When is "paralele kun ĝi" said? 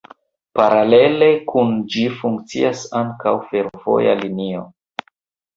0.59-2.05